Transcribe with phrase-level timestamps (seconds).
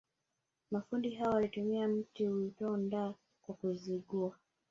[0.71, 4.35] Mafundi hao walitumia mti uitwao ndaa Kwa Kizigua